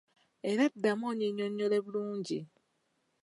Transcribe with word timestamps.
Era 0.49 0.65
ddamu 0.73 1.03
onnyinyonnyole 1.11 1.77
bulungi! 1.85 2.39